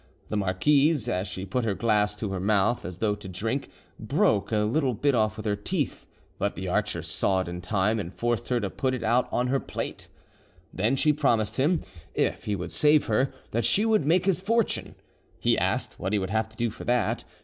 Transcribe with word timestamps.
The 0.29 0.35
marquise, 0.37 1.07
as 1.07 1.27
she 1.27 1.45
put 1.45 1.63
her 1.63 1.75
glass 1.75 2.15
to 2.15 2.31
her 2.31 2.39
mouth 2.39 2.85
as 2.85 2.97
though 2.97 3.13
to 3.13 3.27
drink, 3.29 3.69
broke 3.99 4.51
a 4.51 4.65
little 4.65 4.95
bit 4.95 5.13
off 5.13 5.37
with 5.37 5.45
her 5.45 5.55
teeth; 5.55 6.07
but 6.39 6.55
the 6.55 6.67
archer 6.67 7.03
saw 7.03 7.41
it 7.41 7.47
in 7.47 7.61
time, 7.61 7.99
and 7.99 8.11
forced 8.11 8.47
her 8.49 8.59
to 8.61 8.71
put 8.71 8.95
it 8.95 9.03
out 9.03 9.29
on 9.31 9.45
her 9.49 9.59
plate. 9.59 10.07
Then 10.73 10.95
she 10.95 11.13
promised 11.13 11.57
him, 11.57 11.81
if 12.15 12.45
he 12.45 12.55
would 12.55 12.71
save 12.71 13.05
her, 13.05 13.31
that 13.51 13.63
she 13.63 13.85
would 13.85 14.07
make 14.07 14.25
his 14.25 14.41
fortune. 14.41 14.95
He 15.39 15.55
asked 15.55 15.99
what 15.99 16.13
he 16.13 16.17
would 16.17 16.31
have 16.31 16.49
to 16.49 16.57
do 16.57 16.71
for 16.71 16.83
that. 16.85 17.23